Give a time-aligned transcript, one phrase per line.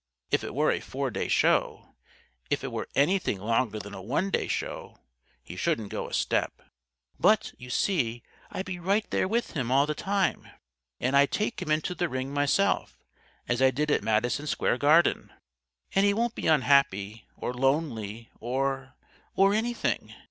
[0.31, 1.93] If it were a four day show
[2.49, 4.97] if it were anything longer than a one day show
[5.43, 6.63] he shouldn't go a step.
[7.19, 10.47] But, you see, I'd be right there with him all the time.
[10.99, 12.97] And I'd take him into the ring myself,
[13.47, 15.33] as I did at Madison Square Garden.
[15.93, 18.95] And he won't be unhappy or lonely or
[19.35, 20.15] or anything.